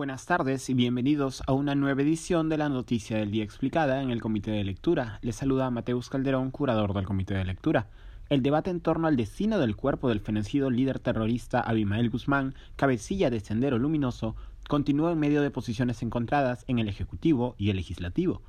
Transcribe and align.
Buenas 0.00 0.24
tardes 0.24 0.70
y 0.70 0.72
bienvenidos 0.72 1.42
a 1.46 1.52
una 1.52 1.74
nueva 1.74 2.00
edición 2.00 2.48
de 2.48 2.56
la 2.56 2.70
Noticia 2.70 3.18
del 3.18 3.30
Día 3.30 3.44
Explicada 3.44 4.02
en 4.02 4.08
el 4.08 4.22
Comité 4.22 4.50
de 4.50 4.64
Lectura. 4.64 5.18
Les 5.20 5.36
saluda 5.36 5.70
Mateus 5.70 6.08
Calderón, 6.08 6.50
curador 6.50 6.94
del 6.94 7.04
Comité 7.04 7.34
de 7.34 7.44
Lectura. 7.44 7.90
El 8.30 8.42
debate 8.42 8.70
en 8.70 8.80
torno 8.80 9.08
al 9.08 9.18
destino 9.18 9.58
del 9.58 9.76
cuerpo 9.76 10.08
del 10.08 10.20
fenecido 10.20 10.70
líder 10.70 11.00
terrorista 11.00 11.60
Abimael 11.60 12.08
Guzmán, 12.08 12.54
cabecilla 12.76 13.28
de 13.28 13.40
Sendero 13.40 13.78
Luminoso, 13.78 14.36
continúa 14.70 15.12
en 15.12 15.18
medio 15.18 15.42
de 15.42 15.50
posiciones 15.50 16.02
encontradas 16.02 16.64
en 16.66 16.78
el 16.78 16.88
Ejecutivo 16.88 17.54
y 17.58 17.68
el 17.68 17.76
Legislativo. 17.76 18.40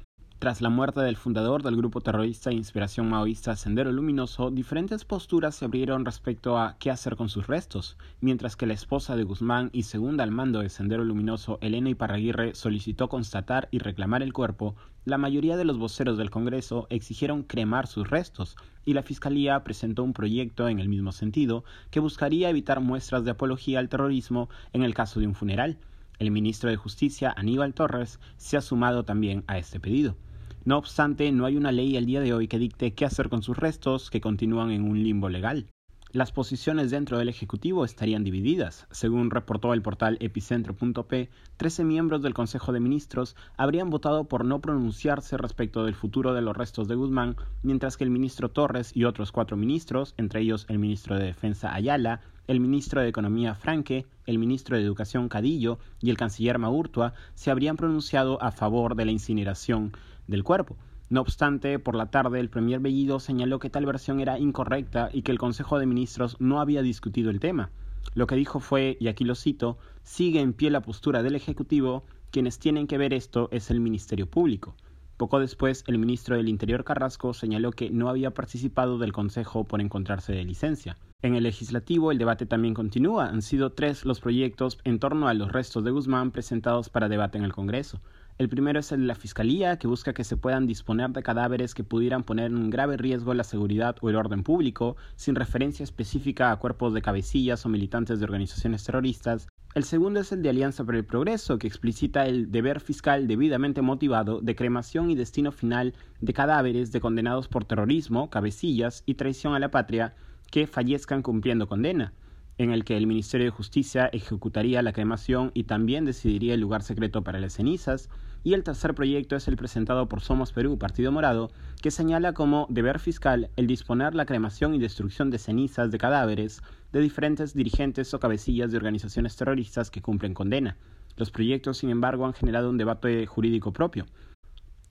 Tras 0.41 0.59
la 0.59 0.71
muerte 0.71 1.01
del 1.01 1.17
fundador 1.17 1.61
del 1.61 1.75
grupo 1.75 2.01
terrorista 2.01 2.49
de 2.49 2.55
inspiración 2.55 3.07
maoísta 3.07 3.55
Sendero 3.55 3.91
Luminoso, 3.91 4.49
diferentes 4.49 5.05
posturas 5.05 5.53
se 5.53 5.65
abrieron 5.65 6.03
respecto 6.03 6.57
a 6.57 6.77
qué 6.79 6.89
hacer 6.89 7.15
con 7.15 7.29
sus 7.29 7.45
restos, 7.45 7.95
mientras 8.21 8.55
que 8.55 8.65
la 8.65 8.73
esposa 8.73 9.15
de 9.15 9.21
Guzmán 9.21 9.69
y 9.71 9.83
segunda 9.83 10.23
al 10.23 10.31
mando 10.31 10.61
de 10.61 10.69
Sendero 10.69 11.03
Luminoso, 11.03 11.59
Elena 11.61 11.91
Iparraguirre, 11.91 12.55
solicitó 12.55 13.07
constatar 13.07 13.67
y 13.69 13.77
reclamar 13.77 14.23
el 14.23 14.33
cuerpo, 14.33 14.75
la 15.05 15.19
mayoría 15.19 15.57
de 15.57 15.63
los 15.63 15.77
voceros 15.77 16.17
del 16.17 16.31
Congreso 16.31 16.87
exigieron 16.89 17.43
cremar 17.43 17.85
sus 17.85 18.09
restos, 18.09 18.55
y 18.83 18.95
la 18.95 19.03
Fiscalía 19.03 19.63
presentó 19.63 20.03
un 20.03 20.13
proyecto 20.13 20.67
en 20.67 20.79
el 20.79 20.89
mismo 20.89 21.11
sentido 21.11 21.65
que 21.91 21.99
buscaría 21.99 22.49
evitar 22.49 22.79
muestras 22.79 23.23
de 23.25 23.29
apología 23.29 23.77
al 23.77 23.89
terrorismo 23.89 24.49
en 24.73 24.81
el 24.81 24.95
caso 24.95 25.19
de 25.19 25.27
un 25.27 25.35
funeral. 25.35 25.77
El 26.17 26.31
ministro 26.31 26.71
de 26.71 26.77
Justicia, 26.77 27.31
Aníbal 27.37 27.75
Torres, 27.75 28.19
se 28.37 28.57
ha 28.57 28.61
sumado 28.61 29.05
también 29.05 29.43
a 29.45 29.59
este 29.59 29.79
pedido. 29.79 30.15
No 30.63 30.77
obstante, 30.77 31.31
no 31.31 31.45
hay 31.45 31.57
una 31.57 31.71
ley 31.71 31.97
al 31.97 32.05
día 32.05 32.21
de 32.21 32.33
hoy 32.33 32.47
que 32.47 32.59
dicte 32.59 32.93
qué 32.93 33.03
hacer 33.03 33.29
con 33.29 33.41
sus 33.41 33.57
restos 33.57 34.11
que 34.11 34.21
continúan 34.21 34.69
en 34.69 34.83
un 34.83 35.01
limbo 35.01 35.27
legal. 35.27 35.65
Las 36.11 36.31
posiciones 36.31 36.91
dentro 36.91 37.17
del 37.17 37.29
Ejecutivo 37.29 37.83
estarían 37.83 38.23
divididas. 38.23 38.85
Según 38.91 39.31
reportó 39.31 39.73
el 39.73 39.81
portal 39.81 40.17
epicentro.p, 40.19 41.29
13 41.57 41.83
miembros 41.83 42.21
del 42.21 42.35
Consejo 42.35 42.73
de 42.73 42.79
Ministros 42.79 43.35
habrían 43.57 43.89
votado 43.89 44.25
por 44.25 44.45
no 44.45 44.61
pronunciarse 44.61 45.35
respecto 45.35 45.83
del 45.83 45.95
futuro 45.95 46.35
de 46.35 46.41
los 46.41 46.55
restos 46.55 46.87
de 46.87 46.95
Guzmán, 46.95 47.37
mientras 47.63 47.97
que 47.97 48.03
el 48.03 48.11
ministro 48.11 48.49
Torres 48.49 48.91
y 48.95 49.05
otros 49.05 49.31
cuatro 49.31 49.57
ministros, 49.57 50.13
entre 50.17 50.41
ellos 50.41 50.67
el 50.69 50.77
ministro 50.77 51.17
de 51.17 51.25
Defensa 51.25 51.73
Ayala, 51.73 52.21
el 52.45 52.59
ministro 52.59 53.01
de 53.01 53.07
Economía 53.07 53.55
Franque, 53.55 54.05
el 54.25 54.37
ministro 54.37 54.77
de 54.77 54.83
Educación 54.83 55.27
Cadillo 55.29 55.79
y 56.01 56.11
el 56.11 56.17
canciller 56.17 56.59
Maurtua, 56.59 57.13
se 57.33 57.49
habrían 57.49 57.77
pronunciado 57.77 58.41
a 58.43 58.51
favor 58.51 58.95
de 58.95 59.05
la 59.05 59.11
incineración 59.11 59.93
del 60.27 60.43
cuerpo. 60.43 60.77
No 61.09 61.21
obstante, 61.21 61.77
por 61.77 61.95
la 61.95 62.09
tarde 62.09 62.39
el 62.39 62.49
premier 62.49 62.79
Bellido 62.79 63.19
señaló 63.19 63.59
que 63.59 63.69
tal 63.69 63.85
versión 63.85 64.19
era 64.19 64.39
incorrecta 64.39 65.09
y 65.11 65.23
que 65.23 65.31
el 65.31 65.39
Consejo 65.39 65.77
de 65.77 65.85
Ministros 65.85 66.37
no 66.39 66.61
había 66.61 66.81
discutido 66.81 67.29
el 67.29 67.39
tema. 67.39 67.69
Lo 68.13 68.27
que 68.27 68.35
dijo 68.35 68.59
fue, 68.59 68.97
y 68.99 69.07
aquí 69.07 69.23
lo 69.23 69.35
cito, 69.35 69.77
sigue 70.03 70.39
en 70.39 70.53
pie 70.53 70.69
la 70.69 70.81
postura 70.81 71.21
del 71.21 71.35
Ejecutivo, 71.35 72.05
quienes 72.31 72.59
tienen 72.59 72.87
que 72.87 72.97
ver 72.97 73.13
esto 73.13 73.49
es 73.51 73.69
el 73.71 73.81
Ministerio 73.81 74.25
Público. 74.25 74.75
Poco 75.17 75.39
después, 75.39 75.83
el 75.85 75.99
ministro 75.99 76.35
del 76.35 76.49
Interior 76.49 76.83
Carrasco 76.83 77.33
señaló 77.33 77.71
que 77.71 77.91
no 77.91 78.09
había 78.09 78.31
participado 78.31 78.97
del 78.97 79.13
Consejo 79.13 79.65
por 79.65 79.79
encontrarse 79.79 80.33
de 80.33 80.43
licencia. 80.43 80.97
En 81.21 81.35
el 81.35 81.43
legislativo 81.43 82.11
el 82.11 82.17
debate 82.17 82.47
también 82.47 82.73
continúa. 82.73 83.27
Han 83.27 83.43
sido 83.43 83.73
tres 83.73 84.03
los 84.05 84.19
proyectos 84.19 84.79
en 84.83 84.97
torno 84.97 85.27
a 85.27 85.35
los 85.35 85.51
restos 85.51 85.83
de 85.83 85.91
Guzmán 85.91 86.31
presentados 86.31 86.89
para 86.89 87.09
debate 87.09 87.37
en 87.37 87.43
el 87.43 87.53
Congreso. 87.53 88.01
El 88.37 88.49
primero 88.49 88.79
es 88.79 88.91
el 88.91 89.01
de 89.01 89.07
la 89.07 89.15
Fiscalía, 89.15 89.77
que 89.77 89.87
busca 89.87 90.13
que 90.13 90.23
se 90.23 90.37
puedan 90.37 90.65
disponer 90.65 91.11
de 91.11 91.21
cadáveres 91.21 91.75
que 91.75 91.83
pudieran 91.83 92.23
poner 92.23 92.47
en 92.47 92.69
grave 92.69 92.97
riesgo 92.97 93.33
la 93.33 93.43
seguridad 93.43 93.95
o 94.01 94.09
el 94.09 94.15
orden 94.15 94.43
público, 94.43 94.95
sin 95.15 95.35
referencia 95.35 95.83
específica 95.83 96.51
a 96.51 96.55
cuerpos 96.57 96.93
de 96.93 97.01
cabecillas 97.01 97.65
o 97.65 97.69
militantes 97.69 98.19
de 98.19 98.25
organizaciones 98.25 98.83
terroristas. 98.83 99.47
El 99.75 99.83
segundo 99.83 100.19
es 100.19 100.31
el 100.31 100.41
de 100.41 100.49
Alianza 100.49 100.83
por 100.83 100.95
el 100.95 101.05
Progreso, 101.05 101.57
que 101.57 101.67
explicita 101.67 102.25
el 102.25 102.51
deber 102.51 102.79
fiscal 102.79 103.27
debidamente 103.27 103.81
motivado 103.81 104.41
de 104.41 104.55
cremación 104.55 105.11
y 105.11 105.15
destino 105.15 105.51
final 105.51 105.93
de 106.19 106.33
cadáveres 106.33 106.91
de 106.91 106.99
condenados 106.99 107.47
por 107.47 107.65
terrorismo, 107.65 108.29
cabecillas 108.29 109.03
y 109.05 109.15
traición 109.15 109.53
a 109.53 109.59
la 109.59 109.71
patria 109.71 110.15
que 110.49 110.67
fallezcan 110.67 111.21
cumpliendo 111.21 111.67
condena 111.67 112.13
en 112.57 112.71
el 112.71 112.83
que 112.83 112.97
el 112.97 113.07
Ministerio 113.07 113.45
de 113.45 113.51
Justicia 113.51 114.09
ejecutaría 114.13 114.81
la 114.81 114.93
cremación 114.93 115.51
y 115.53 115.63
también 115.63 116.05
decidiría 116.05 116.53
el 116.53 116.61
lugar 116.61 116.83
secreto 116.83 117.23
para 117.23 117.39
las 117.39 117.53
cenizas, 117.53 118.09
y 118.43 118.53
el 118.53 118.63
tercer 118.63 118.95
proyecto 118.95 119.35
es 119.35 119.47
el 119.47 119.55
presentado 119.55 120.07
por 120.07 120.21
Somos 120.21 120.51
Perú, 120.51 120.77
Partido 120.77 121.11
Morado, 121.11 121.51
que 121.81 121.91
señala 121.91 122.33
como 122.33 122.65
deber 122.69 122.99
fiscal 122.99 123.49
el 123.55 123.67
disponer 123.67 124.15
la 124.15 124.25
cremación 124.25 124.73
y 124.73 124.79
destrucción 124.79 125.29
de 125.29 125.37
cenizas 125.37 125.91
de 125.91 125.97
cadáveres 125.97 126.61
de 126.91 127.01
diferentes 127.01 127.53
dirigentes 127.53 128.13
o 128.13 128.19
cabecillas 128.19 128.71
de 128.71 128.77
organizaciones 128.77 129.35
terroristas 129.35 129.91
que 129.91 130.01
cumplen 130.01 130.33
condena. 130.33 130.77
Los 131.17 131.29
proyectos, 131.29 131.77
sin 131.77 131.89
embargo, 131.89 132.25
han 132.25 132.33
generado 132.33 132.69
un 132.69 132.77
debate 132.77 133.25
jurídico 133.27 133.73
propio. 133.73 134.05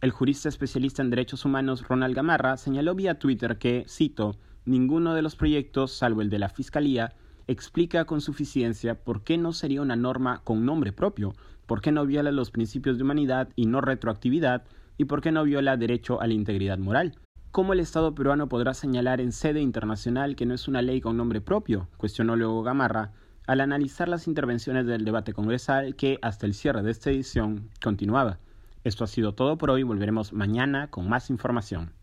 El 0.01 0.13
jurista 0.13 0.49
especialista 0.49 1.03
en 1.03 1.11
derechos 1.11 1.45
humanos 1.45 1.87
Ronald 1.87 2.15
Gamarra 2.15 2.57
señaló 2.57 2.95
vía 2.95 3.19
Twitter 3.19 3.59
que, 3.59 3.85
cito, 3.89 4.37
ninguno 4.65 5.15
de 5.15 5.23
los 5.23 5.37
proyectos, 5.37 5.93
salvo 5.93 6.23
el 6.23 6.31
de 6.31 6.39
la 6.39 6.49
Fiscalía, 6.49 7.15
explica 7.51 8.05
con 8.05 8.21
suficiencia 8.21 8.95
por 8.95 9.25
qué 9.25 9.37
no 9.37 9.53
sería 9.53 9.83
una 9.83 9.97
norma 9.97 10.41
con 10.45 10.65
nombre 10.65 10.93
propio, 10.93 11.35
por 11.67 11.81
qué 11.81 11.91
no 11.91 12.07
viola 12.07 12.31
los 12.31 12.53
principios 12.53 12.97
de 12.97 13.03
humanidad 13.03 13.49
y 13.57 13.67
no 13.67 13.81
retroactividad, 13.81 14.63
y 14.99 15.07
por 15.07 15.21
qué 15.21 15.33
no 15.33 15.43
viola 15.43 15.77
derecho 15.77 16.21
a 16.21 16.29
la 16.29 16.35
integridad 16.35 16.79
moral. 16.79 17.17
¿Cómo 17.51 17.73
el 17.73 17.81
Estado 17.81 18.15
peruano 18.15 18.49
podrá 18.49 18.73
señalar 18.73 19.21
en 19.21 19.33
sede 19.33 19.61
internacional 19.61 20.37
que 20.37 20.47
no 20.47 20.55
es 20.55 20.69
una 20.69 20.81
ley 20.81 21.01
con 21.01 21.17
nombre 21.17 21.41
propio? 21.41 21.89
cuestionó 21.97 22.37
luego 22.37 22.63
Gamarra, 22.63 23.11
al 23.49 23.61
analizar 23.61 24.09
las 24.09 24.29
intervenciones 24.29 24.87
del 24.87 25.05
debate 25.05 25.33
congresal 25.33 25.97
que, 25.97 26.21
hasta 26.23 26.47
el 26.47 26.55
cierre 26.55 26.85
de 26.85 26.93
esta 26.93 27.11
edición, 27.11 27.69
continuaba. 27.83 28.39
Esto 28.85 29.03
ha 29.03 29.09
sido 29.09 29.35
todo 29.35 29.59
por 29.59 29.71
hoy, 29.71 29.83
volveremos 29.83 30.33
mañana 30.33 30.89
con 30.89 31.09
más 31.09 31.31
información. 31.31 32.00